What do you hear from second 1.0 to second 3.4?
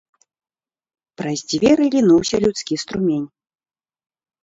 Праз дзверы лінуўся людскі струмень.